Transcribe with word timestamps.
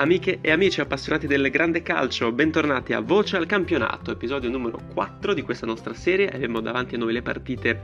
Amiche 0.00 0.38
e 0.40 0.50
amici 0.50 0.80
appassionati 0.80 1.26
del 1.26 1.50
grande 1.50 1.82
calcio, 1.82 2.32
bentornati 2.32 2.94
a 2.94 3.00
Voce 3.00 3.36
al 3.36 3.44
campionato, 3.44 4.10
episodio 4.10 4.48
numero 4.48 4.80
4 4.94 5.34
di 5.34 5.42
questa 5.42 5.66
nostra 5.66 5.92
serie. 5.92 6.30
Abbiamo 6.30 6.62
davanti 6.62 6.94
a 6.94 6.98
noi 6.98 7.12
le 7.12 7.20
partite 7.20 7.82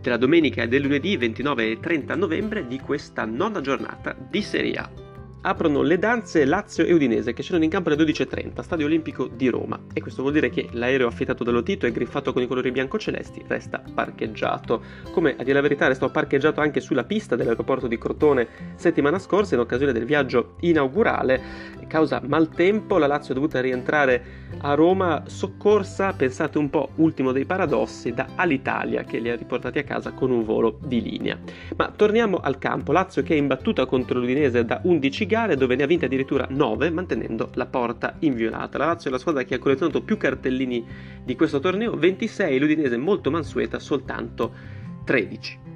della 0.00 0.16
domenica 0.16 0.62
e 0.62 0.68
del 0.68 0.80
lunedì 0.80 1.18
29 1.18 1.72
e 1.72 1.78
30 1.78 2.16
novembre 2.16 2.66
di 2.66 2.78
questa 2.78 3.26
nona 3.26 3.60
giornata 3.60 4.16
di 4.18 4.40
Serie 4.40 4.76
A 4.76 5.07
aprono 5.48 5.80
le 5.80 5.98
danze 5.98 6.44
Lazio 6.44 6.84
e 6.84 6.92
Udinese 6.92 7.32
che 7.32 7.40
scendono 7.40 7.64
in 7.64 7.70
campo 7.70 7.88
alle 7.88 8.04
12.30, 8.04 8.60
Stadio 8.60 8.84
Olimpico 8.84 9.28
di 9.28 9.48
Roma. 9.48 9.80
E 9.94 10.02
questo 10.02 10.20
vuol 10.20 10.34
dire 10.34 10.50
che 10.50 10.68
l'aereo 10.72 11.06
affittato 11.06 11.42
dallo 11.42 11.62
Tito 11.62 11.86
e 11.86 11.90
griffato 11.90 12.34
con 12.34 12.42
i 12.42 12.46
colori 12.46 12.70
biancocelesti 12.70 13.44
resta 13.46 13.82
parcheggiato. 13.94 14.82
Come 15.10 15.36
a 15.38 15.42
dire 15.42 15.54
la 15.54 15.62
verità 15.62 15.86
restò 15.86 16.10
parcheggiato 16.10 16.60
anche 16.60 16.80
sulla 16.80 17.04
pista 17.04 17.34
dell'aeroporto 17.34 17.86
di 17.86 17.96
Crotone 17.96 18.46
settimana 18.74 19.18
scorsa 19.18 19.54
in 19.54 19.62
occasione 19.62 19.92
del 19.92 20.04
viaggio 20.04 20.56
inaugurale. 20.60 21.76
Causa 21.88 22.20
maltempo, 22.22 22.98
la 22.98 23.06
Lazio 23.06 23.32
è 23.32 23.34
dovuta 23.34 23.62
rientrare 23.62 24.22
a 24.58 24.74
Roma 24.74 25.22
soccorsa, 25.26 26.12
pensate 26.12 26.58
un 26.58 26.68
po', 26.68 26.90
ultimo 26.96 27.32
dei 27.32 27.46
paradossi, 27.46 28.12
da 28.12 28.26
Alitalia 28.34 29.04
che 29.04 29.18
li 29.18 29.30
ha 29.30 29.36
riportati 29.36 29.78
a 29.78 29.84
casa 29.84 30.12
con 30.12 30.30
un 30.30 30.44
volo 30.44 30.78
di 30.84 31.00
linea. 31.00 31.38
Ma 31.76 31.90
torniamo 31.90 32.36
al 32.36 32.58
campo, 32.58 32.92
Lazio 32.92 33.22
che 33.22 33.32
è 33.32 33.38
imbattuta 33.38 33.86
contro 33.86 34.18
l'Udinese 34.18 34.66
da 34.66 34.80
11 34.82 35.24
gare 35.24 35.36
dove 35.46 35.76
ne 35.76 35.82
ha 35.82 35.86
vinte 35.86 36.06
addirittura 36.06 36.46
9 36.48 36.90
mantenendo 36.90 37.50
la 37.54 37.66
porta 37.66 38.16
inviolata. 38.20 38.78
La 38.78 38.86
Lazio 38.86 39.10
è 39.10 39.12
la 39.12 39.18
squadra 39.18 39.42
che 39.44 39.54
ha 39.54 39.58
collezionato 39.58 40.02
più 40.02 40.16
cartellini 40.16 40.84
di 41.24 41.36
questo 41.36 41.60
torneo, 41.60 41.96
26, 41.96 42.58
l'Udinese 42.58 42.96
molto 42.96 43.30
mansueta 43.30 43.78
soltanto 43.78 44.52
13. 45.04 45.66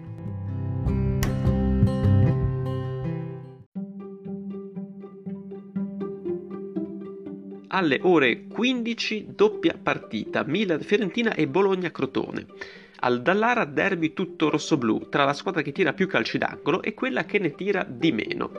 alle 7.74 8.00
ore 8.02 8.46
15 8.46 9.28
doppia 9.34 9.78
partita 9.82 10.44
Milan-Fiorentina 10.44 11.34
e 11.34 11.48
Bologna-Crotone. 11.48 12.46
Al 13.00 13.22
Dallara 13.22 13.64
derby 13.64 14.12
tutto 14.12 14.50
rosso-blu 14.50 15.08
tra 15.08 15.24
la 15.24 15.32
squadra 15.32 15.62
che 15.62 15.72
tira 15.72 15.92
più 15.92 16.06
calci 16.06 16.38
d'angolo 16.38 16.82
e 16.82 16.94
quella 16.94 17.24
che 17.24 17.38
ne 17.38 17.54
tira 17.54 17.84
di 17.88 18.12
meno. 18.12 18.52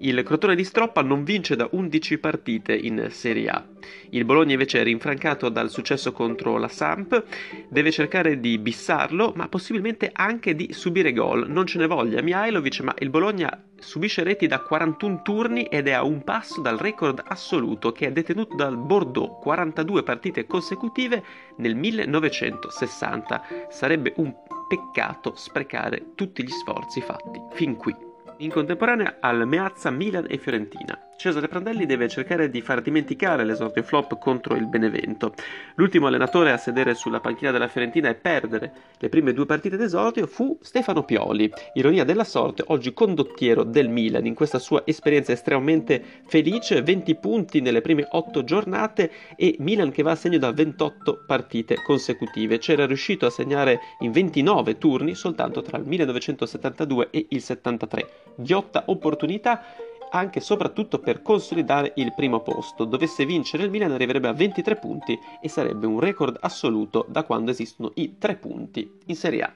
Il 0.00 0.22
Crotone 0.22 0.54
di 0.54 0.62
Stroppa 0.62 1.02
non 1.02 1.24
vince 1.24 1.56
da 1.56 1.68
11 1.72 2.18
partite 2.18 2.72
in 2.72 3.08
Serie 3.10 3.48
A. 3.48 3.66
Il 4.10 4.24
Bologna 4.24 4.52
invece 4.52 4.80
è 4.80 4.84
rinfrancato 4.84 5.48
dal 5.48 5.70
successo 5.70 6.12
contro 6.12 6.56
la 6.56 6.68
Samp, 6.68 7.24
deve 7.68 7.90
cercare 7.90 8.38
di 8.38 8.58
bissarlo, 8.58 9.32
ma 9.34 9.48
possibilmente 9.48 10.10
anche 10.12 10.54
di 10.54 10.72
subire 10.72 11.12
gol. 11.12 11.50
Non 11.50 11.66
ce 11.66 11.78
ne 11.78 11.88
voglia 11.88 12.22
Mihailovic, 12.22 12.80
ma 12.80 12.94
il 13.00 13.10
Bologna 13.10 13.64
subisce 13.76 14.22
reti 14.22 14.46
da 14.46 14.60
41 14.60 15.22
turni 15.22 15.64
ed 15.64 15.88
è 15.88 15.92
a 15.92 16.04
un 16.04 16.22
passo 16.22 16.60
dal 16.60 16.78
record 16.78 17.20
assoluto 17.26 17.90
che 17.90 18.06
è 18.06 18.12
detenuto 18.12 18.54
dal 18.54 18.76
Bordeaux, 18.76 19.40
42 19.42 20.04
partite 20.04 20.46
consecutive 20.46 21.24
nel 21.56 21.74
1960. 21.74 23.42
Sarebbe 23.68 24.12
un 24.18 24.32
peccato 24.68 25.34
sprecare 25.34 26.12
tutti 26.14 26.44
gli 26.44 26.50
sforzi 26.50 27.00
fatti 27.00 27.40
fin 27.52 27.74
qui. 27.74 28.07
In 28.40 28.52
contemporanea 28.52 29.16
al 29.20 29.48
Meazza 29.48 29.90
Milan 29.90 30.26
e 30.28 30.38
Fiorentina. 30.38 31.07
Cesare 31.18 31.48
Prandelli 31.48 31.84
deve 31.84 32.06
cercare 32.06 32.48
di 32.48 32.60
far 32.60 32.80
dimenticare 32.80 33.44
l'esordio 33.44 33.82
flop 33.82 34.20
contro 34.20 34.54
il 34.54 34.68
Benevento. 34.68 35.34
L'ultimo 35.74 36.06
allenatore 36.06 36.52
a 36.52 36.56
sedere 36.56 36.94
sulla 36.94 37.18
panchina 37.18 37.50
della 37.50 37.66
Fiorentina 37.66 38.08
e 38.08 38.14
perdere 38.14 38.72
le 38.96 39.08
prime 39.08 39.32
due 39.32 39.44
partite 39.44 39.76
d'esordio 39.76 40.28
fu 40.28 40.56
Stefano 40.60 41.02
Pioli, 41.02 41.50
ironia 41.72 42.04
della 42.04 42.22
sorte, 42.22 42.62
oggi 42.68 42.94
condottiero 42.94 43.64
del 43.64 43.88
Milan 43.88 44.26
in 44.26 44.34
questa 44.34 44.60
sua 44.60 44.82
esperienza 44.84 45.32
estremamente 45.32 46.00
felice, 46.24 46.82
20 46.82 47.16
punti 47.16 47.60
nelle 47.60 47.80
prime 47.80 48.06
8 48.08 48.44
giornate 48.44 49.10
e 49.34 49.56
Milan 49.58 49.90
che 49.90 50.04
va 50.04 50.12
a 50.12 50.14
segno 50.14 50.38
da 50.38 50.52
28 50.52 51.24
partite 51.26 51.82
consecutive. 51.82 52.58
C'era 52.58 52.86
riuscito 52.86 53.26
a 53.26 53.30
segnare 53.30 53.80
in 54.02 54.12
29 54.12 54.78
turni 54.78 55.16
soltanto 55.16 55.62
tra 55.62 55.78
il 55.78 55.84
1972 55.84 57.08
e 57.10 57.26
il 57.30 57.42
73. 57.42 58.08
Ghiotta 58.36 58.84
opportunità 58.86 59.64
anche 60.10 60.38
e 60.38 60.42
soprattutto 60.42 60.98
per 60.98 61.22
consolidare 61.22 61.92
il 61.96 62.12
primo 62.14 62.40
posto. 62.40 62.84
Dovesse 62.84 63.24
vincere 63.24 63.64
il 63.64 63.70
Milan 63.70 63.92
arriverebbe 63.92 64.28
a 64.28 64.32
23 64.32 64.76
punti 64.76 65.18
e 65.40 65.48
sarebbe 65.48 65.86
un 65.86 66.00
record 66.00 66.36
assoluto 66.40 67.06
da 67.08 67.24
quando 67.24 67.50
esistono 67.50 67.92
i 67.94 68.16
3 68.18 68.36
punti 68.36 68.90
in 69.06 69.16
Serie 69.16 69.42
A. 69.42 69.52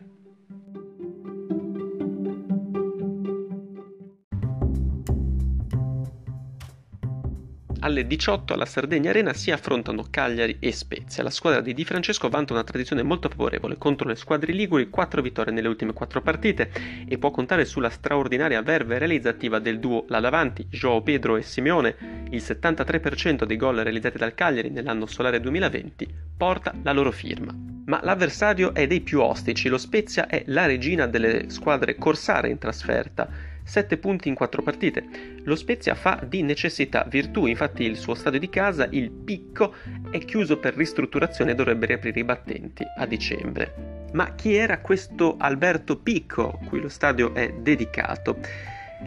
alle 7.82 8.06
18 8.06 8.54
alla 8.54 8.64
Sardegna 8.64 9.10
Arena 9.10 9.32
si 9.32 9.50
affrontano 9.50 10.06
Cagliari 10.08 10.56
e 10.60 10.72
Spezia. 10.72 11.22
La 11.22 11.30
squadra 11.30 11.60
di 11.60 11.74
Di 11.74 11.84
Francesco 11.84 12.28
vanta 12.28 12.52
una 12.52 12.62
tradizione 12.62 13.02
molto 13.02 13.28
favorevole 13.28 13.76
contro 13.76 14.08
le 14.08 14.14
squadre 14.14 14.52
liguri, 14.52 14.88
4 14.88 15.20
vittorie 15.20 15.52
nelle 15.52 15.68
ultime 15.68 15.92
4 15.92 16.22
partite 16.22 16.70
e 17.08 17.18
può 17.18 17.30
contare 17.30 17.64
sulla 17.64 17.90
straordinaria 17.90 18.62
verve 18.62 18.98
realizzativa 18.98 19.58
del 19.58 19.80
duo 19.80 20.04
là 20.08 20.20
davanti, 20.20 20.66
Joao 20.70 21.02
Pedro 21.02 21.36
e 21.36 21.42
Simeone. 21.42 21.96
Il 22.30 22.42
73% 22.42 23.44
dei 23.44 23.56
gol 23.56 23.76
realizzati 23.76 24.16
dal 24.16 24.34
Cagliari 24.34 24.70
nell'anno 24.70 25.06
solare 25.06 25.40
2020 25.40 26.08
porta 26.36 26.72
la 26.82 26.92
loro 26.92 27.10
firma. 27.10 27.52
Ma 27.86 28.00
l'avversario 28.02 28.74
è 28.74 28.86
dei 28.86 29.00
più 29.00 29.20
ostici, 29.20 29.68
lo 29.68 29.78
Spezia 29.78 30.28
è 30.28 30.44
la 30.46 30.66
regina 30.66 31.06
delle 31.06 31.50
squadre 31.50 31.96
corsare 31.96 32.48
in 32.48 32.58
trasferta 32.58 33.50
7 33.64 33.96
punti 33.98 34.28
in 34.28 34.34
4 34.34 34.62
partite. 34.62 35.04
Lo 35.44 35.56
Spezia 35.56 35.94
fa 35.94 36.20
di 36.26 36.42
necessità 36.42 37.06
virtù, 37.08 37.46
infatti 37.46 37.84
il 37.84 37.96
suo 37.96 38.14
stadio 38.14 38.38
di 38.38 38.48
casa, 38.48 38.86
il 38.90 39.10
Picco, 39.10 39.74
è 40.10 40.18
chiuso 40.18 40.58
per 40.58 40.74
ristrutturazione 40.74 41.52
e 41.52 41.54
dovrebbe 41.54 41.86
riaprire 41.86 42.20
i 42.20 42.24
battenti 42.24 42.84
a 42.96 43.06
dicembre. 43.06 44.08
Ma 44.12 44.34
chi 44.34 44.54
era 44.54 44.80
questo 44.80 45.36
Alberto 45.38 45.98
Picco, 45.98 46.60
cui 46.66 46.80
lo 46.80 46.88
stadio 46.88 47.34
è 47.34 47.52
dedicato? 47.52 48.38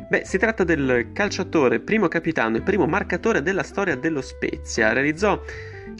Beh, 0.09 0.25
si 0.25 0.37
tratta 0.37 0.63
del 0.63 1.11
calciatore, 1.13 1.79
primo 1.79 2.07
capitano 2.07 2.57
e 2.57 2.61
primo 2.61 2.85
marcatore 2.85 3.41
della 3.41 3.63
storia 3.63 3.95
dello 3.95 4.21
Spezia. 4.21 4.91
Realizzò 4.91 5.41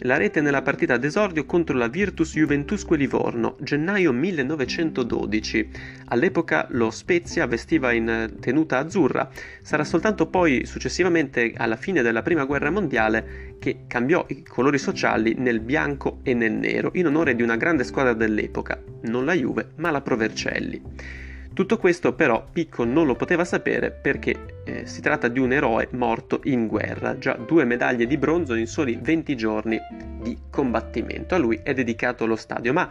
la 0.00 0.16
rete 0.16 0.40
nella 0.40 0.62
partita 0.62 0.96
d'esordio 0.96 1.44
contro 1.44 1.76
la 1.76 1.88
Virtus 1.88 2.34
Juventusque 2.34 2.96
Livorno, 2.96 3.56
gennaio 3.60 4.12
1912. 4.12 5.68
All'epoca 6.06 6.66
lo 6.70 6.90
Spezia 6.90 7.46
vestiva 7.46 7.92
in 7.92 8.34
tenuta 8.40 8.78
azzurra. 8.78 9.28
Sarà 9.62 9.84
soltanto 9.84 10.26
poi, 10.26 10.66
successivamente, 10.66 11.52
alla 11.56 11.76
fine 11.76 12.02
della 12.02 12.22
Prima 12.22 12.44
Guerra 12.44 12.70
Mondiale, 12.70 13.56
che 13.58 13.84
cambiò 13.86 14.24
i 14.28 14.42
colori 14.42 14.78
sociali 14.78 15.34
nel 15.38 15.60
bianco 15.60 16.18
e 16.22 16.34
nel 16.34 16.52
nero, 16.52 16.90
in 16.94 17.06
onore 17.06 17.34
di 17.34 17.42
una 17.42 17.56
grande 17.56 17.84
squadra 17.84 18.12
dell'epoca, 18.12 18.82
non 19.02 19.24
la 19.24 19.34
Juve, 19.34 19.70
ma 19.76 19.90
la 19.90 20.02
Provercelli. 20.02 21.25
Tutto 21.56 21.78
questo 21.78 22.12
però 22.12 22.44
Picco 22.52 22.84
non 22.84 23.06
lo 23.06 23.14
poteva 23.14 23.42
sapere 23.46 23.90
perché 23.90 24.60
eh, 24.66 24.84
si 24.84 25.00
tratta 25.00 25.26
di 25.28 25.38
un 25.38 25.54
eroe 25.54 25.88
morto 25.92 26.42
in 26.44 26.66
guerra, 26.66 27.16
già 27.16 27.32
due 27.32 27.64
medaglie 27.64 28.06
di 28.06 28.18
bronzo 28.18 28.52
in 28.52 28.66
soli 28.66 28.98
20 29.00 29.34
giorni 29.34 29.78
di 30.20 30.36
combattimento. 30.50 31.34
A 31.34 31.38
lui 31.38 31.58
è 31.62 31.72
dedicato 31.72 32.26
lo 32.26 32.36
stadio, 32.36 32.74
ma 32.74 32.86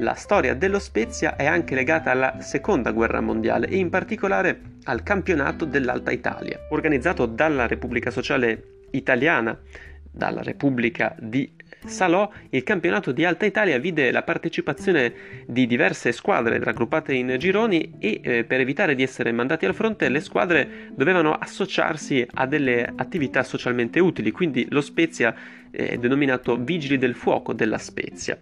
la 0.00 0.12
storia 0.12 0.54
dello 0.54 0.78
Spezia 0.78 1.36
è 1.36 1.46
anche 1.46 1.74
legata 1.74 2.10
alla 2.10 2.42
seconda 2.42 2.92
guerra 2.92 3.22
mondiale 3.22 3.66
e 3.66 3.78
in 3.78 3.88
particolare 3.88 4.60
al 4.84 5.02
campionato 5.02 5.64
dell'Alta 5.64 6.10
Italia, 6.10 6.66
organizzato 6.68 7.24
dalla 7.24 7.66
Repubblica 7.66 8.10
Sociale 8.10 8.82
Italiana, 8.90 9.58
dalla 10.10 10.42
Repubblica 10.42 11.16
di 11.18 11.50
Salò, 11.84 12.30
il 12.50 12.62
campionato 12.62 13.12
di 13.12 13.24
Alta 13.24 13.46
Italia 13.46 13.78
vide 13.78 14.10
la 14.10 14.22
partecipazione 14.22 15.44
di 15.46 15.66
diverse 15.66 16.12
squadre 16.12 16.58
raggruppate 16.58 17.14
in 17.14 17.36
gironi 17.38 17.94
e 17.98 18.20
eh, 18.22 18.44
per 18.44 18.60
evitare 18.60 18.94
di 18.94 19.02
essere 19.02 19.30
mandati 19.32 19.66
al 19.66 19.74
fronte 19.74 20.08
le 20.08 20.20
squadre 20.20 20.90
dovevano 20.92 21.32
associarsi 21.34 22.26
a 22.34 22.46
delle 22.46 22.92
attività 22.96 23.42
socialmente 23.42 24.00
utili, 24.00 24.30
quindi 24.30 24.66
lo 24.70 24.80
Spezia 24.80 25.34
è 25.70 25.96
denominato 25.96 26.56
Vigili 26.56 26.98
del 26.98 27.14
Fuoco 27.14 27.52
della 27.52 27.78
Spezia 27.78 28.38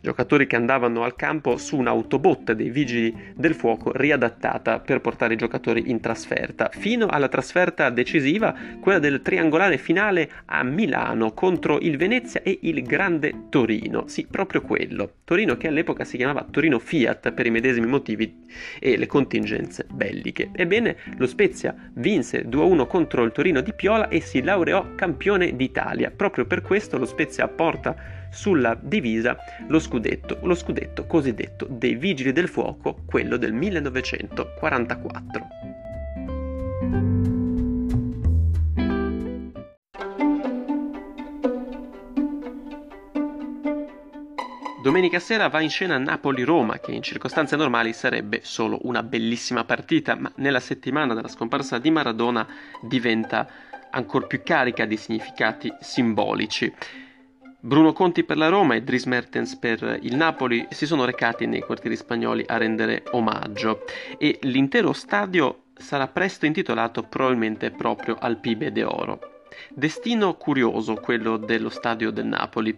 giocatori 0.00 0.46
che 0.46 0.56
andavano 0.56 1.02
al 1.02 1.16
campo 1.16 1.56
su 1.56 1.76
un'autobotte 1.76 2.54
dei 2.54 2.70
vigili 2.70 3.32
del 3.34 3.54
fuoco 3.54 3.92
riadattata 3.94 4.80
per 4.80 5.00
portare 5.00 5.34
i 5.34 5.36
giocatori 5.36 5.90
in 5.90 6.00
trasferta, 6.00 6.70
fino 6.72 7.06
alla 7.06 7.28
trasferta 7.28 7.90
decisiva, 7.90 8.54
quella 8.80 8.98
del 8.98 9.22
triangolare 9.22 9.78
finale 9.78 10.30
a 10.46 10.62
Milano 10.62 11.32
contro 11.32 11.78
il 11.80 11.96
Venezia 11.96 12.42
e 12.42 12.58
il 12.62 12.82
Grande 12.82 13.46
Torino. 13.48 14.06
Sì, 14.06 14.26
proprio 14.30 14.62
quello. 14.62 15.14
Torino 15.24 15.56
che 15.56 15.68
all'epoca 15.68 16.04
si 16.04 16.16
chiamava 16.16 16.46
Torino 16.50 16.78
Fiat 16.78 17.32
per 17.32 17.46
i 17.46 17.50
medesimi 17.50 17.86
motivi 17.86 18.46
e 18.78 18.96
le 18.96 19.06
contingenze 19.06 19.86
belliche. 19.90 20.50
Ebbene, 20.52 20.96
lo 21.16 21.26
Spezia 21.26 21.74
vinse 21.94 22.46
2-1 22.46 22.86
contro 22.86 23.22
il 23.24 23.32
Torino 23.32 23.60
di 23.60 23.72
Piola 23.72 24.08
e 24.08 24.20
si 24.20 24.42
laureò 24.42 24.94
campione 24.94 25.56
d'Italia. 25.56 26.10
Proprio 26.10 26.46
per 26.46 26.62
questo 26.62 26.98
lo 26.98 27.06
Spezia 27.06 27.48
porta 27.48 28.19
sulla 28.30 28.78
divisa 28.80 29.36
lo 29.68 29.78
scudetto, 29.78 30.38
lo 30.42 30.54
scudetto 30.54 31.06
cosiddetto 31.06 31.66
dei 31.68 31.96
Vigili 31.96 32.32
del 32.32 32.48
Fuoco, 32.48 33.02
quello 33.06 33.36
del 33.36 33.52
1944. 33.52 35.46
Domenica 44.82 45.18
sera 45.18 45.48
va 45.48 45.60
in 45.60 45.68
scena 45.68 45.98
Napoli-Roma, 45.98 46.78
che 46.78 46.92
in 46.92 47.02
circostanze 47.02 47.54
normali 47.54 47.92
sarebbe 47.92 48.40
solo 48.42 48.78
una 48.84 49.02
bellissima 49.02 49.64
partita, 49.64 50.16
ma 50.16 50.32
nella 50.36 50.58
settimana 50.58 51.12
della 51.12 51.28
scomparsa 51.28 51.78
di 51.78 51.90
Maradona 51.90 52.46
diventa 52.80 53.46
ancora 53.90 54.26
più 54.26 54.40
carica 54.42 54.86
di 54.86 54.96
significati 54.96 55.70
simbolici. 55.80 56.72
Bruno 57.62 57.92
Conti 57.92 58.24
per 58.24 58.38
la 58.38 58.48
Roma 58.48 58.74
e 58.74 58.82
Dries 58.82 59.04
Mertens 59.04 59.56
per 59.56 59.98
il 60.00 60.16
Napoli 60.16 60.66
si 60.70 60.86
sono 60.86 61.04
recati 61.04 61.44
nei 61.44 61.60
quartieri 61.60 61.94
spagnoli 61.94 62.42
a 62.46 62.56
rendere 62.56 63.02
omaggio 63.10 63.84
e 64.16 64.38
l'intero 64.42 64.94
stadio 64.94 65.64
sarà 65.74 66.08
presto 66.08 66.46
intitolato 66.46 67.02
probabilmente 67.02 67.70
proprio 67.70 68.16
al 68.18 68.38
Pibe 68.38 68.72
de 68.72 68.82
Oro. 68.84 69.18
Destino 69.68 70.34
curioso 70.36 70.94
quello 70.94 71.36
dello 71.36 71.68
stadio 71.68 72.10
del 72.10 72.24
Napoli. 72.24 72.74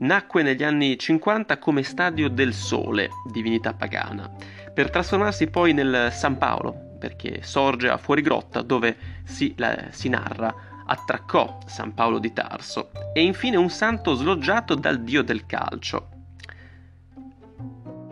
Nacque 0.00 0.42
negli 0.42 0.64
anni 0.64 0.98
50 0.98 1.58
come 1.58 1.82
stadio 1.82 2.28
del 2.28 2.52
sole, 2.52 3.08
divinità 3.32 3.72
pagana, 3.72 4.30
per 4.74 4.90
trasformarsi 4.90 5.46
poi 5.46 5.72
nel 5.72 6.10
San 6.12 6.36
Paolo, 6.36 6.96
perché 6.98 7.40
sorge 7.42 7.88
a 7.88 7.96
fuorigrotta 7.96 8.60
dove 8.60 8.96
si, 9.24 9.54
la, 9.56 9.86
si 9.92 10.10
narra 10.10 10.65
attraccò 10.86 11.58
San 11.66 11.94
Paolo 11.94 12.18
di 12.18 12.32
Tarso 12.32 12.90
e 13.12 13.22
infine 13.22 13.56
un 13.56 13.70
santo 13.70 14.14
sloggiato 14.14 14.74
dal 14.74 15.02
dio 15.02 15.22
del 15.22 15.46
calcio. 15.46 16.08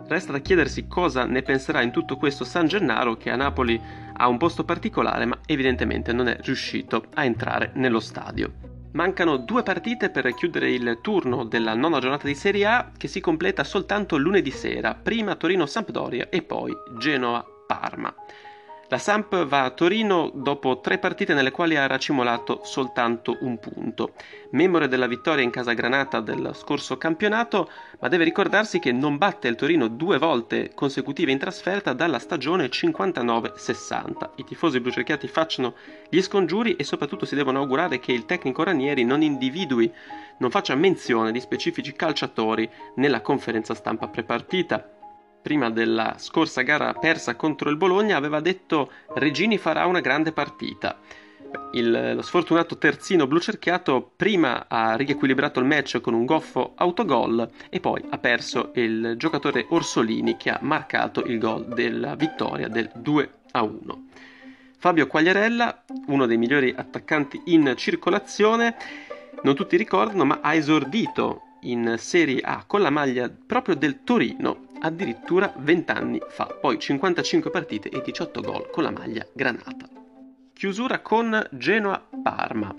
Resta 0.07 0.31
da 0.31 0.39
chiedersi 0.39 0.87
cosa 0.87 1.25
ne 1.25 1.41
penserà 1.41 1.81
in 1.81 1.91
tutto 1.91 2.15
questo 2.15 2.43
San 2.43 2.67
Gennaro 2.67 3.17
che 3.17 3.31
a 3.31 3.35
Napoli 3.35 3.81
ha 4.17 4.27
un 4.27 4.37
posto 4.37 4.63
particolare 4.63 5.25
ma 5.25 5.39
evidentemente 5.47 6.13
non 6.13 6.27
è 6.27 6.37
riuscito 6.41 7.05
a 7.15 7.23
entrare 7.23 7.71
nello 7.75 7.99
stadio. 7.99 8.53
Mancano 8.91 9.37
due 9.37 9.63
partite 9.63 10.09
per 10.09 10.33
chiudere 10.35 10.71
il 10.71 10.99
turno 11.01 11.43
della 11.43 11.73
nona 11.73 11.99
giornata 11.99 12.27
di 12.27 12.35
Serie 12.35 12.65
A 12.65 12.91
che 12.95 13.07
si 13.07 13.19
completa 13.19 13.63
soltanto 13.63 14.15
lunedì 14.15 14.51
sera, 14.51 14.93
prima 14.93 15.35
Torino-Sampdoria 15.35 16.29
e 16.29 16.43
poi 16.43 16.71
Genoa-Parma. 16.97 18.13
La 18.89 18.99
Samp 18.99 19.45
va 19.45 19.63
a 19.63 19.71
Torino 19.71 20.29
dopo 20.31 20.79
tre 20.79 20.99
partite 20.99 21.33
nelle 21.33 21.49
quali 21.49 21.75
ha 21.75 21.87
racimolato 21.87 22.61
soltanto 22.63 23.35
un 23.39 23.57
punto. 23.57 24.13
Memore 24.51 24.87
della 24.87 25.07
vittoria 25.07 25.43
in 25.43 25.49
casa 25.49 25.73
Granata 25.73 26.19
del 26.19 26.51
scorso 26.53 26.95
campionato, 26.95 27.67
ma 27.99 28.09
deve 28.09 28.25
ricordarsi 28.25 28.77
che 28.77 28.91
non 28.91 29.17
batte 29.17 29.47
il 29.47 29.55
Torino 29.55 29.87
due 29.87 30.19
volte 30.19 30.69
consecutive 30.75 31.31
in 31.31 31.39
trasferta 31.39 31.93
dalla 31.93 32.19
stagione 32.19 32.67
59-60. 32.67 34.29
I 34.35 34.43
tifosi 34.43 34.79
blucerchiati 34.79 35.27
facciano 35.27 35.73
gli 36.07 36.21
scongiuri 36.21 36.75
e 36.75 36.83
soprattutto 36.83 37.25
si 37.25 37.33
devono 37.33 37.61
augurare 37.61 37.97
che 37.97 38.11
il 38.11 38.25
tecnico 38.25 38.63
Ranieri 38.63 39.03
non 39.03 39.23
individui, 39.23 39.91
non 40.37 40.51
faccia 40.51 40.75
menzione 40.75 41.31
di 41.31 41.39
specifici 41.39 41.93
calciatori 41.93 42.69
nella 42.97 43.21
conferenza 43.21 43.73
stampa 43.73 44.07
prepartita 44.09 44.94
prima 45.45 45.69
della 45.69 46.15
scorsa 46.17 46.63
gara 46.63 46.91
persa 46.93 47.35
contro 47.35 47.69
il 47.69 47.77
Bologna, 47.77 48.17
aveva 48.17 48.39
detto 48.39 48.89
Regini 49.13 49.59
farà 49.59 49.85
una 49.85 49.99
grande 49.99 50.31
partita. 50.31 50.97
Il, 51.73 52.13
lo 52.15 52.23
sfortunato 52.23 52.79
terzino 52.79 53.27
blu 53.27 53.37
cerchiato 53.37 54.11
prima 54.15 54.65
ha 54.67 54.95
riequilibrato 54.95 55.59
il 55.59 55.67
match 55.67 56.01
con 56.01 56.15
un 56.15 56.25
goffo 56.25 56.71
autogol 56.73 57.47
e 57.69 57.79
poi 57.79 58.03
ha 58.09 58.17
perso 58.17 58.71
il 58.73 59.13
giocatore 59.17 59.67
Orsolini 59.69 60.35
che 60.35 60.49
ha 60.49 60.57
marcato 60.63 61.23
il 61.23 61.37
gol 61.37 61.67
della 61.67 62.15
vittoria 62.15 62.67
del 62.67 62.89
2 62.95 63.29
a 63.51 63.61
1. 63.61 64.07
Fabio 64.79 65.05
Quagliarella, 65.05 65.83
uno 66.07 66.25
dei 66.25 66.37
migliori 66.37 66.73
attaccanti 66.75 67.39
in 67.45 67.71
circolazione, 67.77 68.75
non 69.43 69.53
tutti 69.53 69.77
ricordano, 69.77 70.25
ma 70.25 70.39
ha 70.41 70.55
esordito 70.55 71.44
in 71.61 71.95
Serie 71.97 72.41
A 72.41 72.63
con 72.65 72.81
la 72.81 72.89
maglia 72.89 73.29
proprio 73.29 73.75
del 73.75 74.03
Torino 74.03 74.67
addirittura 74.79 75.53
20 75.57 75.91
anni 75.91 76.21
fa, 76.27 76.45
poi 76.45 76.79
55 76.79 77.49
partite 77.49 77.89
e 77.89 78.01
18 78.03 78.41
gol 78.41 78.69
con 78.69 78.83
la 78.83 78.91
maglia 78.91 79.25
granata. 79.33 79.87
Chiusura 80.53 80.99
con 80.99 81.47
Genoa-Parma. 81.51 82.75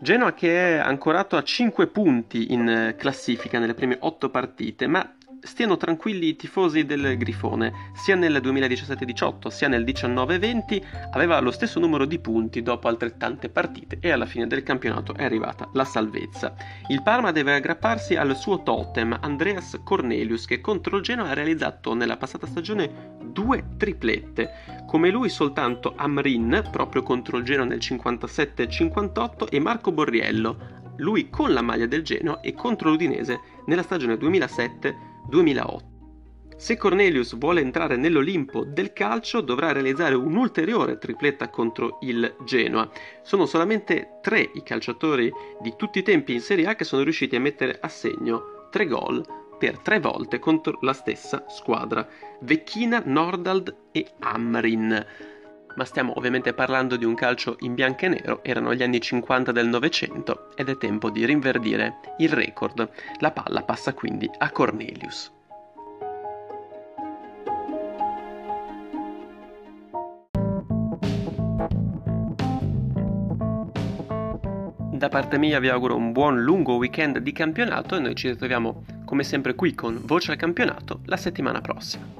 Genoa 0.00 0.32
che 0.32 0.76
è 0.76 0.78
ancorato 0.78 1.36
a 1.36 1.42
5 1.42 1.86
punti 1.88 2.52
in 2.52 2.94
classifica 2.96 3.58
nelle 3.58 3.74
prime 3.74 3.96
8 4.00 4.30
partite, 4.30 4.86
ma 4.86 5.14
stiano 5.42 5.76
tranquilli 5.76 6.28
i 6.28 6.36
tifosi 6.36 6.84
del 6.84 7.16
Grifone, 7.16 7.90
sia 7.94 8.14
nel 8.14 8.40
2017-18 8.42 9.48
sia 9.48 9.68
nel 9.68 9.84
19-20 9.84 10.82
aveva 11.12 11.40
lo 11.40 11.50
stesso 11.50 11.80
numero 11.80 12.04
di 12.04 12.18
punti 12.18 12.62
dopo 12.62 12.88
altrettante 12.88 13.48
partite 13.48 13.98
e 14.00 14.10
alla 14.10 14.26
fine 14.26 14.46
del 14.46 14.62
campionato 14.62 15.14
è 15.14 15.24
arrivata 15.24 15.68
la 15.72 15.84
salvezza. 15.84 16.54
Il 16.88 17.02
Parma 17.02 17.32
deve 17.32 17.54
aggrapparsi 17.54 18.16
al 18.16 18.36
suo 18.36 18.62
totem 18.62 19.16
Andreas 19.20 19.80
Cornelius 19.82 20.44
che 20.44 20.60
contro 20.60 20.96
il 20.96 21.02
Genoa 21.02 21.30
ha 21.30 21.34
realizzato 21.34 21.94
nella 21.94 22.16
passata 22.16 22.46
stagione 22.46 23.16
due 23.22 23.64
triplette. 23.76 24.50
Come 24.86 25.10
lui 25.10 25.28
soltanto 25.28 25.94
Amrin 25.96 26.68
proprio 26.70 27.02
contro 27.02 27.38
il 27.38 27.44
Genoa 27.44 27.64
nel 27.64 27.78
57-58 27.78 29.48
e 29.50 29.58
Marco 29.60 29.92
Borriello 29.92 30.78
lui 31.00 31.30
con 31.30 31.52
la 31.52 31.62
maglia 31.62 31.86
del 31.86 32.02
Genoa 32.02 32.40
e 32.40 32.52
contro 32.52 32.90
l'Udinese 32.90 33.40
nella 33.66 33.82
stagione 33.82 34.18
2007 34.18 35.09
2008. 35.30 35.88
Se 36.56 36.76
Cornelius 36.76 37.38
vuole 37.38 37.62
entrare 37.62 37.96
nell'Olimpo 37.96 38.64
del 38.64 38.92
calcio 38.92 39.40
dovrà 39.40 39.72
realizzare 39.72 40.14
un'ulteriore 40.14 40.98
tripletta 40.98 41.48
contro 41.48 41.96
il 42.02 42.34
Genoa. 42.44 42.90
Sono 43.22 43.46
solamente 43.46 44.18
tre 44.20 44.50
i 44.52 44.62
calciatori 44.62 45.32
di 45.62 45.72
tutti 45.78 46.00
i 46.00 46.02
tempi 46.02 46.34
in 46.34 46.40
Serie 46.42 46.66
A 46.66 46.74
che 46.74 46.84
sono 46.84 47.02
riusciti 47.02 47.34
a 47.34 47.40
mettere 47.40 47.78
a 47.80 47.88
segno 47.88 48.68
tre 48.70 48.84
gol 48.86 49.24
per 49.58 49.78
tre 49.78 50.00
volte 50.00 50.38
contro 50.38 50.76
la 50.82 50.92
stessa 50.92 51.46
squadra. 51.48 52.06
Vecchina, 52.40 53.02
Nordald 53.06 53.74
e 53.92 54.06
Amrin. 54.18 55.06
Ma 55.76 55.84
stiamo 55.84 56.12
ovviamente 56.16 56.52
parlando 56.52 56.96
di 56.96 57.04
un 57.04 57.14
calcio 57.14 57.56
in 57.60 57.74
bianco 57.74 58.04
e 58.04 58.08
nero, 58.08 58.42
erano 58.42 58.74
gli 58.74 58.82
anni 58.82 59.00
50 59.00 59.52
del 59.52 59.68
Novecento 59.68 60.50
ed 60.56 60.68
è 60.68 60.76
tempo 60.76 61.10
di 61.10 61.24
rinverdire 61.24 62.00
il 62.18 62.30
record. 62.30 62.88
La 63.18 63.30
palla 63.30 63.62
passa 63.62 63.94
quindi 63.94 64.28
a 64.38 64.50
Cornelius. 64.50 65.32
Da 75.00 75.08
parte 75.08 75.38
mia 75.38 75.58
vi 75.60 75.70
auguro 75.70 75.96
un 75.96 76.12
buon 76.12 76.42
lungo 76.42 76.74
weekend 76.74 77.20
di 77.20 77.32
campionato 77.32 77.96
e 77.96 78.00
noi 78.00 78.14
ci 78.14 78.28
ritroviamo 78.28 78.84
come 79.06 79.22
sempre 79.22 79.54
qui 79.54 79.74
con 79.74 79.98
Voce 80.04 80.32
al 80.32 80.36
campionato 80.36 81.00
la 81.06 81.16
settimana 81.16 81.62
prossima. 81.62 82.19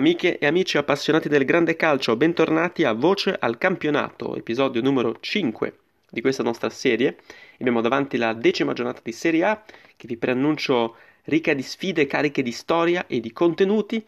Amiche 0.00 0.38
e 0.38 0.46
amici 0.46 0.78
appassionati 0.78 1.28
del 1.28 1.44
grande 1.44 1.76
calcio, 1.76 2.16
bentornati 2.16 2.84
a 2.84 2.94
Voce 2.94 3.36
al 3.38 3.58
Campionato, 3.58 4.34
episodio 4.34 4.80
numero 4.80 5.18
5 5.20 5.74
di 6.08 6.22
questa 6.22 6.42
nostra 6.42 6.70
serie. 6.70 7.18
Abbiamo 7.58 7.82
davanti 7.82 8.16
la 8.16 8.32
decima 8.32 8.72
giornata 8.72 9.02
di 9.04 9.12
Serie 9.12 9.44
A, 9.44 9.62
che 9.98 10.06
vi 10.06 10.16
preannuncio 10.16 10.96
ricca 11.24 11.52
di 11.52 11.60
sfide, 11.60 12.06
cariche 12.06 12.40
di 12.40 12.50
storia 12.50 13.06
e 13.06 13.20
di 13.20 13.30
contenuti. 13.30 14.02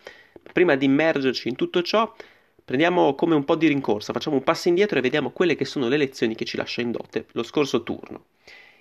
Prima 0.50 0.76
di 0.76 0.86
immergerci 0.86 1.50
in 1.50 1.56
tutto 1.56 1.82
ciò, 1.82 2.10
prendiamo 2.64 3.14
come 3.14 3.34
un 3.34 3.44
po' 3.44 3.56
di 3.56 3.66
rincorsa, 3.66 4.14
facciamo 4.14 4.36
un 4.36 4.44
passo 4.44 4.68
indietro 4.68 4.96
e 4.96 5.02
vediamo 5.02 5.28
quelle 5.28 5.56
che 5.56 5.66
sono 5.66 5.88
le 5.88 5.98
lezioni 5.98 6.34
che 6.34 6.46
ci 6.46 6.56
lascia 6.56 6.80
in 6.80 6.92
dote 6.92 7.26
lo 7.32 7.42
scorso 7.42 7.82
turno. 7.82 8.24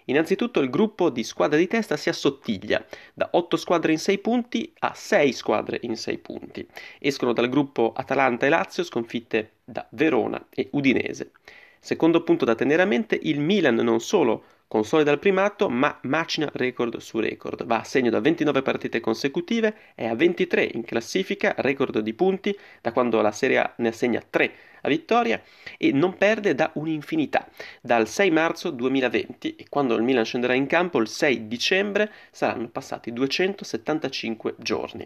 Innanzitutto 0.05 0.59
il 0.59 0.69
gruppo 0.69 1.09
di 1.09 1.23
squadre 1.23 1.57
di 1.57 1.67
testa 1.67 1.97
si 1.97 2.09
assottiglia 2.09 2.83
da 3.13 3.29
8 3.31 3.57
squadre 3.57 3.91
in 3.91 3.99
6 3.99 4.17
punti 4.19 4.73
a 4.79 4.93
6 4.93 5.33
squadre 5.33 5.79
in 5.83 5.95
6 5.95 6.17
punti. 6.17 6.67
Escono 6.99 7.33
dal 7.33 7.49
gruppo 7.49 7.93
Atalanta 7.95 8.45
e 8.45 8.49
Lazio 8.49 8.83
sconfitte 8.83 9.51
da 9.63 9.85
Verona 9.91 10.47
e 10.49 10.69
Udinese. 10.71 11.31
Secondo 11.79 12.23
punto 12.23 12.45
da 12.45 12.55
tenere 12.55 12.83
a 12.83 12.85
mente, 12.85 13.19
il 13.21 13.39
Milan 13.39 13.75
non 13.75 13.99
solo 13.99 14.43
consolida 14.71 15.11
il 15.11 15.19
primato, 15.19 15.67
ma 15.67 15.99
macina 16.03 16.49
record 16.53 16.95
su 16.99 17.19
record. 17.19 17.65
Va 17.65 17.79
a 17.79 17.83
segno 17.83 18.09
da 18.09 18.21
29 18.21 18.61
partite 18.61 19.01
consecutive, 19.01 19.75
è 19.95 20.05
a 20.05 20.15
23 20.15 20.69
in 20.75 20.85
classifica, 20.85 21.53
record 21.57 21.99
di 21.99 22.13
punti, 22.13 22.57
da 22.79 22.93
quando 22.93 23.19
la 23.19 23.33
Serie 23.33 23.57
A 23.57 23.73
ne 23.79 23.89
assegna 23.89 24.23
3 24.27 24.51
a 24.83 24.87
vittoria 24.87 25.41
e 25.77 25.91
non 25.91 26.15
perde 26.15 26.55
da 26.55 26.71
un'infinità. 26.75 27.49
Dal 27.81 28.07
6 28.07 28.31
marzo 28.31 28.69
2020 28.69 29.57
e 29.57 29.65
quando 29.67 29.93
il 29.95 30.03
Milan 30.03 30.23
scenderà 30.23 30.53
in 30.53 30.67
campo 30.67 30.99
il 30.99 31.09
6 31.09 31.49
dicembre 31.49 32.09
saranno 32.31 32.69
passati 32.69 33.11
275 33.11 34.55
giorni. 34.57 35.05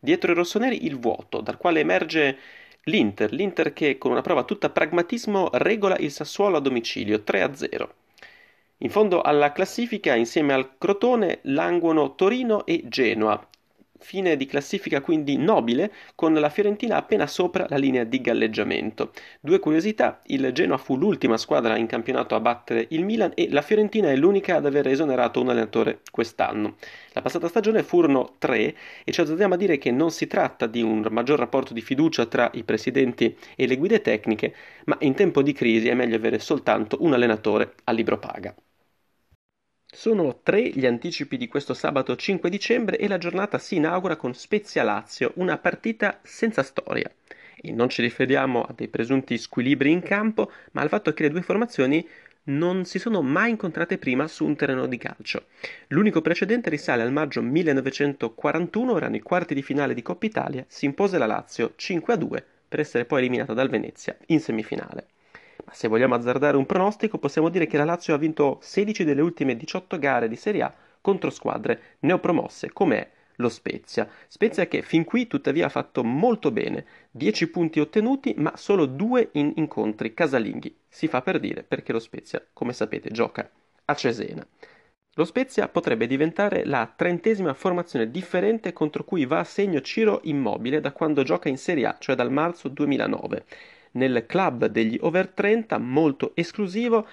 Dietro 0.00 0.32
i 0.32 0.34
rossoneri 0.34 0.86
il 0.86 0.98
vuoto, 0.98 1.42
dal 1.42 1.58
quale 1.58 1.80
emerge 1.80 2.38
l'Inter, 2.84 3.30
l'Inter 3.30 3.74
che 3.74 3.98
con 3.98 4.10
una 4.10 4.22
prova 4.22 4.44
tutta 4.44 4.70
pragmatismo 4.70 5.50
regola 5.52 5.98
il 5.98 6.10
Sassuolo 6.10 6.56
a 6.56 6.60
domicilio 6.60 7.18
3-0. 7.18 8.01
In 8.82 8.90
fondo 8.90 9.20
alla 9.22 9.52
classifica, 9.52 10.16
insieme 10.16 10.52
al 10.52 10.76
Crotone, 10.76 11.38
languono 11.42 12.16
Torino 12.16 12.66
e 12.66 12.82
Genoa. 12.88 13.48
fine 14.02 14.36
di 14.36 14.46
classifica 14.46 15.00
quindi 15.00 15.36
nobile, 15.36 15.92
con 16.16 16.34
la 16.34 16.48
Fiorentina 16.48 16.96
appena 16.96 17.28
sopra 17.28 17.66
la 17.68 17.76
linea 17.76 18.02
di 18.02 18.20
galleggiamento. 18.20 19.12
Due 19.40 19.60
curiosità, 19.60 20.20
il 20.26 20.50
Genoa 20.52 20.76
fu 20.76 20.96
l'ultima 20.96 21.36
squadra 21.36 21.76
in 21.76 21.86
campionato 21.86 22.34
a 22.34 22.40
battere 22.40 22.86
il 22.90 23.04
Milan 23.04 23.30
e 23.34 23.48
la 23.50 23.62
Fiorentina 23.62 24.10
è 24.10 24.16
l'unica 24.16 24.56
ad 24.56 24.66
aver 24.66 24.88
esonerato 24.88 25.40
un 25.40 25.50
allenatore 25.50 26.00
quest'anno. 26.10 26.76
La 27.12 27.22
passata 27.22 27.48
stagione 27.48 27.84
furono 27.84 28.34
tre 28.38 28.74
e 29.04 29.12
ci 29.12 29.20
azzardiamo 29.20 29.54
a 29.54 29.56
dire 29.56 29.78
che 29.78 29.92
non 29.92 30.10
si 30.10 30.26
tratta 30.26 30.66
di 30.66 30.82
un 30.82 31.06
maggior 31.10 31.38
rapporto 31.38 31.72
di 31.72 31.80
fiducia 31.80 32.26
tra 32.26 32.50
i 32.54 32.64
presidenti 32.64 33.36
e 33.54 33.66
le 33.68 33.76
guide 33.76 34.00
tecniche, 34.00 34.54
ma 34.86 34.96
in 35.02 35.14
tempo 35.14 35.42
di 35.42 35.52
crisi 35.52 35.88
è 35.88 35.94
meglio 35.94 36.16
avere 36.16 36.40
soltanto 36.40 36.96
un 37.00 37.12
allenatore 37.12 37.74
a 37.84 37.92
libro 37.92 38.18
paga. 38.18 38.52
Sono 39.94 40.40
tre 40.42 40.70
gli 40.70 40.86
anticipi 40.86 41.36
di 41.36 41.48
questo 41.48 41.74
sabato 41.74 42.16
5 42.16 42.48
dicembre 42.48 42.96
e 42.96 43.06
la 43.06 43.18
giornata 43.18 43.58
si 43.58 43.76
inaugura 43.76 44.16
con 44.16 44.32
Spezia 44.32 44.82
Lazio, 44.82 45.32
una 45.34 45.58
partita 45.58 46.18
senza 46.22 46.62
storia. 46.62 47.12
E 47.60 47.72
non 47.72 47.90
ci 47.90 48.00
riferiamo 48.00 48.62
a 48.62 48.72
dei 48.74 48.88
presunti 48.88 49.36
squilibri 49.36 49.92
in 49.92 50.00
campo, 50.00 50.50
ma 50.72 50.80
al 50.80 50.88
fatto 50.88 51.12
che 51.12 51.24
le 51.24 51.28
due 51.28 51.42
formazioni 51.42 52.08
non 52.44 52.86
si 52.86 52.98
sono 52.98 53.20
mai 53.20 53.50
incontrate 53.50 53.98
prima 53.98 54.26
su 54.28 54.46
un 54.46 54.56
terreno 54.56 54.86
di 54.86 54.96
calcio. 54.96 55.44
L'unico 55.88 56.22
precedente 56.22 56.70
risale 56.70 57.02
al 57.02 57.12
maggio 57.12 57.42
1941, 57.42 58.96
erano 58.96 59.16
i 59.16 59.20
quarti 59.20 59.52
di 59.52 59.62
finale 59.62 59.92
di 59.92 60.00
Coppa 60.00 60.24
Italia, 60.24 60.64
si 60.68 60.86
impose 60.86 61.18
la 61.18 61.26
Lazio 61.26 61.74
5-2 61.76 62.42
per 62.66 62.80
essere 62.80 63.04
poi 63.04 63.18
eliminata 63.18 63.52
dal 63.52 63.68
Venezia 63.68 64.16
in 64.28 64.40
semifinale. 64.40 65.11
Se 65.72 65.88
vogliamo 65.88 66.14
azzardare 66.14 66.56
un 66.56 66.66
pronostico, 66.66 67.18
possiamo 67.18 67.48
dire 67.48 67.66
che 67.66 67.78
la 67.78 67.84
Lazio 67.84 68.14
ha 68.14 68.18
vinto 68.18 68.58
16 68.60 69.04
delle 69.04 69.22
ultime 69.22 69.56
18 69.56 69.98
gare 69.98 70.28
di 70.28 70.36
Serie 70.36 70.62
A 70.62 70.74
contro 71.00 71.30
squadre 71.30 71.96
neopromosse, 72.00 72.72
come 72.72 73.10
lo 73.36 73.48
Spezia. 73.48 74.08
Spezia 74.28 74.66
che 74.66 74.82
fin 74.82 75.04
qui 75.04 75.26
tuttavia 75.26 75.66
ha 75.66 75.70
fatto 75.70 76.04
molto 76.04 76.50
bene, 76.50 76.84
10 77.10 77.48
punti 77.48 77.80
ottenuti 77.80 78.34
ma 78.36 78.56
solo 78.56 78.86
2 78.86 79.30
in 79.32 79.54
incontri 79.56 80.14
casalinghi. 80.14 80.76
Si 80.88 81.08
fa 81.08 81.22
per 81.22 81.40
dire 81.40 81.62
perché 81.62 81.92
lo 81.92 81.98
Spezia, 81.98 82.44
come 82.52 82.72
sapete, 82.74 83.10
gioca 83.10 83.50
a 83.86 83.94
Cesena. 83.94 84.46
Lo 85.14 85.24
Spezia 85.24 85.68
potrebbe 85.68 86.06
diventare 86.06 86.64
la 86.64 86.90
trentesima 86.94 87.52
formazione 87.54 88.10
differente 88.10 88.72
contro 88.72 89.04
cui 89.04 89.26
va 89.26 89.40
a 89.40 89.44
segno 89.44 89.80
Ciro 89.80 90.20
Immobile 90.24 90.80
da 90.80 90.92
quando 90.92 91.22
gioca 91.22 91.48
in 91.48 91.58
Serie 91.58 91.86
A, 91.86 91.96
cioè 91.98 92.14
dal 92.14 92.30
marzo 92.30 92.68
2009 92.68 93.44
nel 93.92 94.24
club 94.26 94.66
degli 94.66 94.98
over 95.00 95.28
30 95.28 95.78
molto 95.78 96.32
esclusivo 96.34 97.06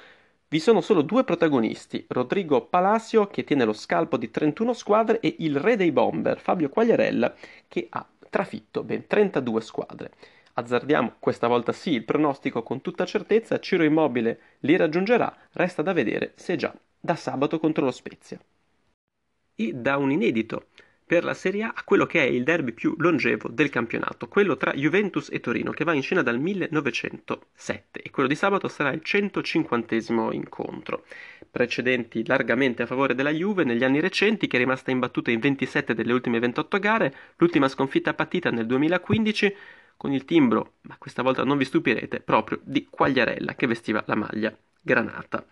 vi 0.52 0.60
sono 0.60 0.82
solo 0.82 1.04
due 1.04 1.24
protagonisti, 1.24 2.06
Rodrigo 2.08 2.66
Palacio 2.66 3.28
che 3.28 3.44
tiene 3.44 3.66
lo 3.66 3.74
scalpo 3.74 4.18
di 4.18 4.32
31 4.32 4.74
squadre 4.74 5.20
e 5.20 5.36
il 5.40 5.58
re 5.58 5.76
dei 5.76 5.92
bomber, 5.92 6.40
Fabio 6.40 6.70
Quagliarella, 6.70 7.36
che 7.68 7.86
ha 7.88 8.04
trafitto 8.32 8.84
ben 8.84 9.06
32 9.06 9.62
squadre. 9.62 10.12
Azzardiamo 10.54 11.18
questa 11.20 11.48
volta 11.48 11.72
sì 11.72 11.92
il 11.92 12.04
pronostico 12.04 12.64
con 12.64 12.82
tutta 12.82 13.06
certezza, 13.06 13.60
Ciro 13.60 13.84
Immobile 13.84 14.40
li 14.62 14.76
raggiungerà, 14.76 15.32
resta 15.52 15.84
da 15.84 15.94
vedere 15.94 16.34
se 16.36 16.56
già 16.56 16.74
da 17.00 17.16
sabato 17.16 17.60
contro 17.60 17.86
lo 17.86 17.92
Spezia. 17.92 18.40
E 19.54 19.74
da 19.74 19.98
un 19.98 20.10
inedito 20.10 20.69
per 21.10 21.24
la 21.24 21.34
Serie 21.34 21.64
A 21.64 21.74
a 21.76 21.82
quello 21.84 22.06
che 22.06 22.22
è 22.22 22.28
il 22.28 22.44
derby 22.44 22.72
più 22.72 22.94
longevo 23.00 23.50
del 23.50 23.72
campionato, 23.72 24.28
quello 24.28 24.58
tra 24.58 24.74
Juventus 24.74 25.30
e 25.32 25.40
Torino, 25.40 25.72
che 25.72 25.84
va 25.84 25.94
in 25.94 26.04
scena 26.04 26.22
dal 26.22 26.38
1907 26.38 28.04
e 28.04 28.12
quello 28.12 28.30
di 28.30 28.36
sabato 28.36 28.68
sarà 28.68 28.92
il 28.92 29.02
150 29.02 29.96
incontro. 30.34 31.06
Precedenti 31.50 32.24
largamente 32.28 32.84
a 32.84 32.86
favore 32.86 33.16
della 33.16 33.32
Juve 33.32 33.64
negli 33.64 33.84
anni 33.84 34.02
recenti, 34.02 34.46
che 34.46 34.58
è 34.58 34.60
rimasta 34.60 34.92
imbattuta 34.92 35.32
in 35.32 35.40
27 35.40 35.96
delle 35.96 36.14
ultime 36.14 36.38
28 36.38 36.78
gare, 36.78 37.16
l'ultima 37.38 37.68
sconfitta 37.70 38.14
patita 38.14 38.52
nel 38.52 38.68
2015 38.68 39.56
con 39.98 40.14
il 40.14 40.26
timbro, 40.26 40.74
ma 40.82 40.96
questa 41.00 41.24
volta 41.24 41.44
non 41.44 41.58
vi 41.58 41.66
stupirete, 41.66 42.20
proprio 42.20 42.60
di 42.62 42.86
Quagliarella 42.88 43.56
che 43.56 43.66
vestiva 43.66 44.04
la 44.06 44.16
maglia 44.16 44.56
granata. 44.80 45.44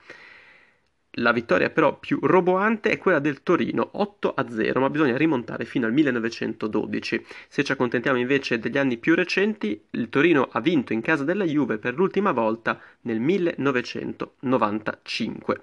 La 1.20 1.32
vittoria 1.32 1.72
però 1.72 1.98
più 1.98 2.20
roboante 2.22 2.92
è 2.92 3.00
quella 3.00 3.18
del 3.18 3.42
Torino, 3.42 3.90
8-0, 3.96 4.80
ma 4.80 4.92
bisogna 4.92 5.18
rimontare 5.18 5.66
fino 5.66 5.88
al 5.88 5.94
1912. 5.94 7.26
Se 7.48 7.64
ci 7.64 7.72
accontentiamo 7.72 8.20
invece 8.20 8.60
degli 8.60 8.78
anni 8.78 8.98
più 8.98 9.16
recenti, 9.16 9.82
il 9.92 10.10
Torino 10.10 10.48
ha 10.52 10.60
vinto 10.60 10.92
in 10.94 11.02
casa 11.02 11.24
della 11.24 11.46
Juve 11.46 11.80
per 11.80 11.96
l'ultima 11.96 12.34
volta 12.34 12.80
nel 13.02 13.20
1995. 13.20 15.62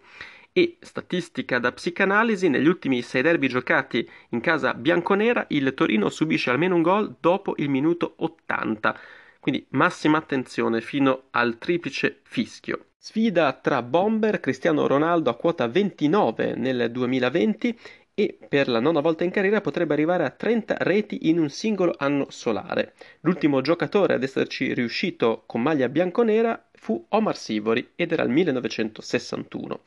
E 0.53 0.77
statistica 0.81 1.61
da 1.61 1.71
psicanalisi, 1.71 2.49
negli 2.49 2.67
ultimi 2.67 3.01
sei 3.03 3.23
derby 3.23 3.47
giocati 3.47 4.11
in 4.31 4.41
casa 4.41 4.75
bianconera, 4.75 5.47
il 5.51 5.73
Torino 5.75 6.09
subisce 6.09 6.51
almeno 6.51 6.75
un 6.75 6.83
gol 6.83 7.15
dopo 7.21 7.55
il 7.59 7.69
minuto 7.69 8.15
80. 8.17 8.99
Quindi 9.45 9.67
massima 9.73 10.17
attenzione 10.17 10.81
fino 10.81 11.25
al 11.33 11.59
triplice 11.59 12.21
fischio. 12.23 12.87
Sfida 12.97 13.53
tra 13.53 13.83
bomber 13.83 14.41
Cristiano 14.41 14.87
Ronaldo 14.87 15.29
a 15.29 15.37
quota 15.37 15.69
29 15.69 16.55
nel 16.57 16.91
2020 16.91 17.79
e 18.15 18.39
per 18.49 18.69
la 18.69 18.81
nona 18.81 19.01
volta 19.01 19.23
in 19.23 19.31
carriera 19.31 19.61
potrebbe 19.61 19.93
arrivare 19.93 20.25
a 20.25 20.31
30 20.31 20.77
reti 20.79 21.29
in 21.29 21.39
un 21.39 21.51
singolo 21.51 21.95
anno 21.99 22.25
solare. 22.31 22.95
L'ultimo 23.21 23.61
giocatore 23.61 24.15
ad 24.15 24.23
esserci 24.23 24.73
riuscito 24.73 25.43
con 25.45 25.61
maglia 25.61 25.91
bianconera 25.91 26.71
fu 26.73 27.05
Omar 27.11 27.37
Sivori 27.37 27.91
ed 27.97 28.13
era 28.13 28.23
il 28.23 28.31
1961. 28.31 29.81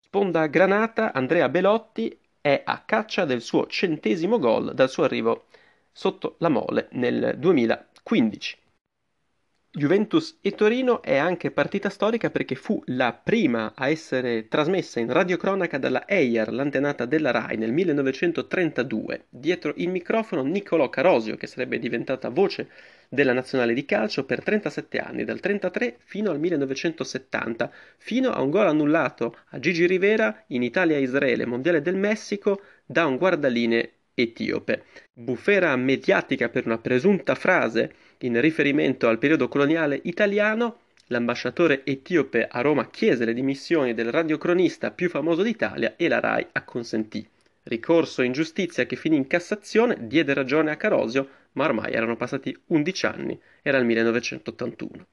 Sponda 0.00 0.46
granata 0.46 1.12
Andrea 1.12 1.50
Belotti 1.50 2.18
è 2.40 2.62
a 2.64 2.84
caccia 2.86 3.26
del 3.26 3.42
suo 3.42 3.66
centesimo 3.66 4.38
gol 4.38 4.72
dal 4.72 4.88
suo 4.88 5.04
arrivo 5.04 5.44
sotto 5.92 6.36
la 6.38 6.48
mole 6.48 6.88
nel 6.92 7.34
2015. 8.04 8.58
Juventus 9.76 10.38
e 10.40 10.52
Torino 10.52 11.02
è 11.02 11.16
anche 11.16 11.50
partita 11.50 11.88
storica 11.88 12.30
perché 12.30 12.54
fu 12.54 12.80
la 12.86 13.12
prima 13.12 13.72
a 13.74 13.88
essere 13.88 14.46
trasmessa 14.46 15.00
in 15.00 15.12
radiocronaca 15.12 15.78
dalla 15.78 16.06
EIR, 16.06 16.52
l'antenata 16.52 17.06
della 17.06 17.32
RAI, 17.32 17.56
nel 17.56 17.72
1932. 17.72 19.24
Dietro 19.28 19.72
il 19.76 19.88
microfono 19.88 20.44
Niccolò 20.44 20.88
Carosio, 20.90 21.36
che 21.36 21.48
sarebbe 21.48 21.80
diventata 21.80 22.28
voce 22.28 22.68
della 23.08 23.32
nazionale 23.32 23.74
di 23.74 23.84
calcio 23.84 24.24
per 24.24 24.44
37 24.44 24.98
anni, 24.98 25.24
dal 25.24 25.40
1933 25.42 25.96
fino 26.04 26.30
al 26.30 26.38
1970, 26.38 27.72
fino 27.96 28.30
a 28.30 28.40
un 28.42 28.50
gol 28.50 28.68
annullato 28.68 29.38
a 29.48 29.58
Gigi 29.58 29.86
Rivera 29.86 30.44
in 30.48 30.62
Italia-Israele, 30.62 31.46
Mondiale 31.46 31.82
del 31.82 31.96
Messico, 31.96 32.60
da 32.86 33.06
un 33.06 33.16
guardaline 33.16 33.93
etiope. 34.14 34.84
Bufera 35.12 35.74
mediatica 35.76 36.48
per 36.48 36.66
una 36.66 36.78
presunta 36.78 37.34
frase 37.34 37.92
in 38.18 38.40
riferimento 38.40 39.08
al 39.08 39.18
periodo 39.18 39.48
coloniale 39.48 40.00
italiano, 40.04 40.78
l'ambasciatore 41.08 41.84
etiope 41.84 42.46
a 42.46 42.60
Roma 42.60 42.88
chiese 42.88 43.24
le 43.24 43.34
dimissioni 43.34 43.92
del 43.92 44.10
radiocronista 44.10 44.90
più 44.90 45.10
famoso 45.10 45.42
d'Italia 45.42 45.94
e 45.96 46.08
la 46.08 46.20
RAI 46.20 46.46
acconsentì. 46.52 47.26
Ricorso 47.64 48.22
in 48.22 48.32
giustizia 48.32 48.84
che 48.86 48.96
finì 48.96 49.16
in 49.16 49.26
Cassazione 49.26 49.96
diede 50.06 50.34
ragione 50.34 50.70
a 50.70 50.76
Carosio, 50.76 51.28
ma 51.52 51.64
ormai 51.64 51.92
erano 51.92 52.16
passati 52.16 52.56
11 52.66 53.06
anni, 53.06 53.40
era 53.62 53.78
il 53.78 53.84
1981. 53.84 55.06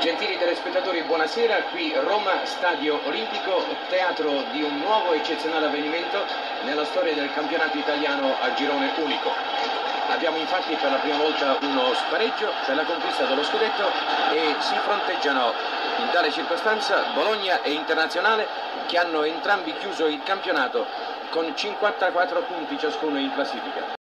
Gentili 0.00 0.39
telespettatori, 0.50 1.02
buonasera. 1.02 1.62
Qui 1.70 1.94
Roma, 1.94 2.44
Stadio 2.44 2.98
Olimpico, 3.04 3.64
teatro 3.88 4.42
di 4.50 4.62
un 4.62 4.78
nuovo 4.78 5.12
eccezionale 5.12 5.66
avvenimento 5.66 6.24
nella 6.64 6.84
storia 6.84 7.14
del 7.14 7.32
campionato 7.32 7.78
italiano 7.78 8.34
a 8.40 8.52
girone 8.54 8.90
unico. 8.96 9.30
Abbiamo 10.08 10.38
infatti 10.38 10.74
per 10.74 10.90
la 10.90 10.96
prima 10.96 11.18
volta 11.18 11.56
uno 11.60 11.94
spareggio 11.94 12.52
per 12.66 12.74
la 12.74 12.82
conquista 12.82 13.26
dello 13.26 13.44
scudetto 13.44 13.92
e 14.32 14.56
si 14.58 14.74
fronteggiano 14.82 15.52
in 15.98 16.10
tale 16.10 16.32
circostanza 16.32 17.04
Bologna 17.14 17.62
e 17.62 17.70
Internazionale 17.70 18.48
che 18.86 18.98
hanno 18.98 19.22
entrambi 19.22 19.72
chiuso 19.78 20.06
il 20.06 20.20
campionato 20.24 20.84
con 21.30 21.54
54 21.54 22.42
punti 22.42 22.76
ciascuno 22.76 23.20
in 23.20 23.32
classifica. 23.32 23.99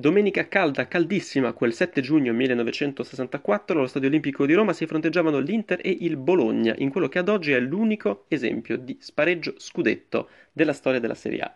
Domenica 0.00 0.46
calda, 0.46 0.86
caldissima, 0.86 1.52
quel 1.52 1.72
7 1.72 2.00
giugno 2.02 2.32
1964, 2.32 3.76
allo 3.76 3.88
Stadio 3.88 4.06
Olimpico 4.06 4.46
di 4.46 4.54
Roma 4.54 4.72
si 4.72 4.86
fronteggiavano 4.86 5.40
l'Inter 5.40 5.80
e 5.82 5.90
il 5.90 6.16
Bologna, 6.16 6.72
in 6.78 6.90
quello 6.90 7.08
che 7.08 7.18
ad 7.18 7.28
oggi 7.28 7.50
è 7.50 7.58
l'unico 7.58 8.26
esempio 8.28 8.78
di 8.78 8.96
spareggio 9.00 9.54
scudetto 9.56 10.28
della 10.52 10.72
storia 10.72 11.00
della 11.00 11.16
Serie 11.16 11.40
A. 11.40 11.52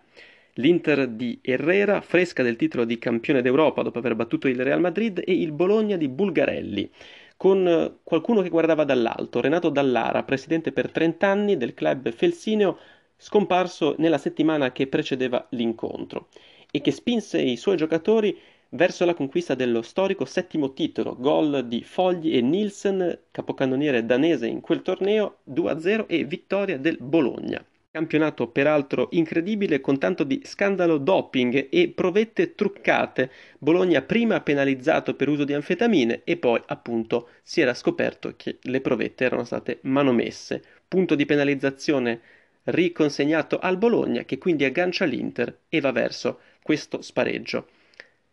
L'Inter 0.54 1.06
di 1.06 1.38
Herrera, 1.40 2.00
fresca 2.00 2.42
del 2.42 2.56
titolo 2.56 2.84
di 2.84 2.98
campione 2.98 3.42
d'Europa 3.42 3.82
dopo 3.82 3.98
aver 4.00 4.16
battuto 4.16 4.48
il 4.48 4.60
Real 4.60 4.80
Madrid, 4.80 5.22
e 5.24 5.34
il 5.34 5.52
Bologna 5.52 5.96
di 5.96 6.08
Bulgarelli, 6.08 6.90
con 7.36 7.98
qualcuno 8.02 8.42
che 8.42 8.48
guardava 8.48 8.82
dall'alto, 8.82 9.40
Renato 9.40 9.68
Dallara, 9.68 10.24
presidente 10.24 10.72
per 10.72 10.90
30 10.90 11.28
anni 11.28 11.56
del 11.56 11.74
club 11.74 12.10
felsineo, 12.10 12.76
scomparso 13.16 13.94
nella 13.98 14.18
settimana 14.18 14.72
che 14.72 14.88
precedeva 14.88 15.46
l'incontro 15.50 16.26
e 16.74 16.80
che 16.80 16.90
spinse 16.90 17.38
i 17.40 17.56
suoi 17.56 17.76
giocatori 17.76 18.36
verso 18.70 19.04
la 19.04 19.12
conquista 19.12 19.54
dello 19.54 19.82
storico 19.82 20.24
settimo 20.24 20.72
titolo, 20.72 21.14
gol 21.18 21.66
di 21.68 21.82
Fogli 21.82 22.34
e 22.34 22.40
Nielsen, 22.40 23.18
capocannoniere 23.30 24.06
danese 24.06 24.46
in 24.46 24.62
quel 24.62 24.80
torneo, 24.80 25.40
2-0 25.50 26.06
e 26.06 26.24
vittoria 26.24 26.78
del 26.78 26.96
Bologna. 26.98 27.62
Campionato 27.90 28.48
peraltro 28.48 29.08
incredibile 29.10 29.82
con 29.82 29.98
tanto 29.98 30.24
di 30.24 30.40
scandalo 30.44 30.96
doping 30.96 31.68
e 31.70 31.92
provette 31.94 32.54
truccate. 32.54 33.30
Bologna 33.58 34.00
prima 34.00 34.40
penalizzato 34.40 35.14
per 35.14 35.28
uso 35.28 35.44
di 35.44 35.52
anfetamine 35.52 36.22
e 36.24 36.38
poi 36.38 36.62
appunto 36.64 37.28
si 37.42 37.60
era 37.60 37.74
scoperto 37.74 38.32
che 38.34 38.56
le 38.62 38.80
provette 38.80 39.26
erano 39.26 39.44
state 39.44 39.80
manomesse. 39.82 40.62
Punto 40.88 41.14
di 41.14 41.26
penalizzazione 41.26 42.20
riconsegnato 42.64 43.58
al 43.58 43.76
Bologna 43.76 44.24
che 44.24 44.38
quindi 44.38 44.64
aggancia 44.64 45.04
l'Inter 45.04 45.60
e 45.68 45.80
va 45.80 45.92
verso 45.92 46.40
questo 46.62 47.02
spareggio. 47.02 47.68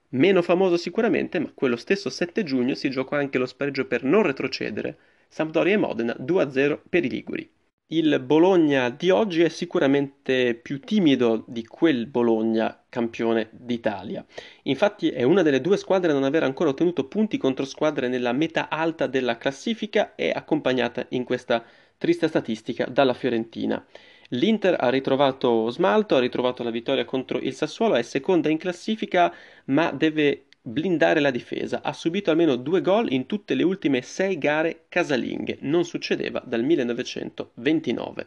Meno 0.09 0.41
famoso 0.41 0.77
sicuramente, 0.77 1.39
ma 1.39 1.51
quello 1.53 1.75
stesso 1.75 2.09
7 2.09 2.43
giugno 2.43 2.73
si 2.73 2.89
giocò 2.89 3.15
anche 3.15 3.37
lo 3.37 3.45
spareggio 3.45 3.85
per 3.85 4.03
non 4.03 4.23
retrocedere. 4.23 4.97
Sampdoria 5.27 5.75
e 5.75 5.77
Modena 5.77 6.15
2-0 6.19 6.79
per 6.89 7.05
i 7.05 7.09
Liguri. 7.09 7.49
Il 7.91 8.19
Bologna 8.19 8.91
di 8.91 9.09
oggi 9.09 9.41
è 9.41 9.49
sicuramente 9.49 10.53
più 10.53 10.79
timido 10.79 11.43
di 11.47 11.65
quel 11.65 12.05
Bologna 12.05 12.83
campione 12.87 13.49
d'Italia. 13.51 14.23
Infatti 14.63 15.09
è 15.09 15.23
una 15.23 15.41
delle 15.41 15.59
due 15.59 15.75
squadre 15.75 16.11
a 16.11 16.13
non 16.13 16.23
aver 16.23 16.43
ancora 16.43 16.69
ottenuto 16.69 17.07
punti 17.07 17.37
contro 17.37 17.65
squadre 17.65 18.07
nella 18.07 18.31
metà 18.31 18.69
alta 18.69 19.07
della 19.07 19.37
classifica 19.37 20.13
e 20.13 20.29
accompagnata 20.29 21.05
in 21.09 21.23
questa 21.23 21.63
triste 21.97 22.27
statistica 22.27 22.85
dalla 22.85 23.15
Fiorentina. 23.15 23.83
L'Inter 24.29 24.75
ha 24.79 24.89
ritrovato 24.89 25.69
smalto, 25.69 26.15
ha 26.15 26.19
ritrovato 26.19 26.63
la 26.63 26.69
vittoria 26.71 27.05
contro 27.05 27.39
il 27.39 27.53
Sassuolo, 27.53 27.95
è 27.95 28.01
seconda 28.01 28.49
in 28.49 28.57
classifica 28.57 29.33
ma 29.65 29.91
deve 29.91 30.45
blindare 30.61 31.19
la 31.19 31.31
difesa. 31.31 31.81
Ha 31.81 31.93
subito 31.93 32.29
almeno 32.29 32.55
due 32.55 32.81
gol 32.81 33.11
in 33.11 33.25
tutte 33.25 33.55
le 33.55 33.63
ultime 33.63 34.01
sei 34.01 34.37
gare 34.37 34.85
casalinghe. 34.89 35.57
Non 35.61 35.83
succedeva 35.85 36.41
dal 36.45 36.63
1929. 36.63 38.17